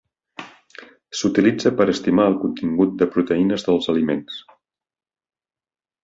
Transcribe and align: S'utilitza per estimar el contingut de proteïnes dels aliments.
S'utilitza 1.17 1.71
per 1.81 1.85
estimar 1.93 2.25
el 2.31 2.37
contingut 2.45 2.95
de 3.01 3.07
proteïnes 3.17 3.65
dels 3.67 3.91
aliments. 3.93 4.39